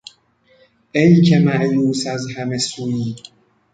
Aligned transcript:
ایکه 0.97 1.37
مایوس 1.45 2.01
از 2.15 2.23
همه 2.37 2.57
سویی... 2.69 3.15